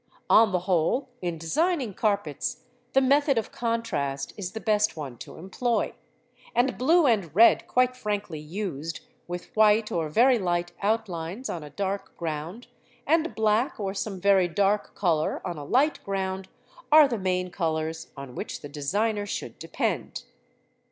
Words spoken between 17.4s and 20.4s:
colours on which the designer should depend.